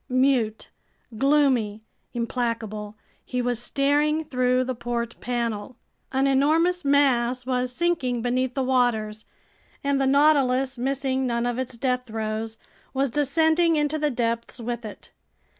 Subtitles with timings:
[0.09, 0.67] Mute,
[1.15, 1.83] gloomy,
[2.15, 5.75] implacable, he was staring through the port panel.
[6.11, 9.25] An enormous mass was sinking beneath the waters,
[9.83, 12.57] and the Nautilus, missing none of its death throes,
[12.95, 15.11] was descending into the depths with it.